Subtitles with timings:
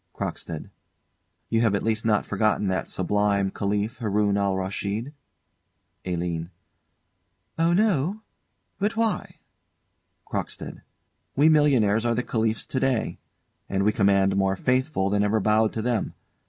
[0.15, 0.71] CROCKSTEAD.
[1.49, 5.13] You have at least not forgotten that sublime Caliph, Haroun Al Raschid?
[6.05, 6.49] ALINE.
[7.59, 8.21] Oh, no
[8.79, 9.35] but why?
[10.25, 10.81] CROCKSTEAD.
[11.35, 13.19] We millionaires are the Caliphs to day;
[13.69, 16.15] and we command more faithful than ever bowed to them.